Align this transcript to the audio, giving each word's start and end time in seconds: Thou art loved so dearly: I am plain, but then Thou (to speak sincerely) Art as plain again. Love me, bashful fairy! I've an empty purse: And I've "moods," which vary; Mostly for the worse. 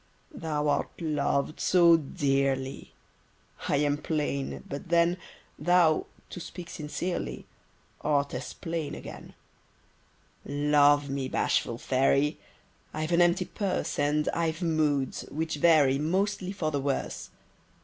Thou 0.33 0.67
art 0.67 0.99
loved 0.99 1.59
so 1.59 1.95
dearly: 1.95 2.91
I 3.69 3.75
am 3.75 3.99
plain, 3.99 4.63
but 4.67 4.89
then 4.89 5.17
Thou 5.59 6.07
(to 6.31 6.39
speak 6.39 6.71
sincerely) 6.71 7.45
Art 8.03 8.33
as 8.33 8.51
plain 8.53 8.95
again. 8.95 9.35
Love 10.43 11.07
me, 11.07 11.27
bashful 11.29 11.77
fairy! 11.77 12.39
I've 12.95 13.11
an 13.11 13.21
empty 13.21 13.45
purse: 13.45 13.99
And 13.99 14.27
I've 14.29 14.63
"moods," 14.63 15.21
which 15.29 15.57
vary; 15.57 15.99
Mostly 15.99 16.51
for 16.51 16.71
the 16.71 16.81
worse. 16.81 17.29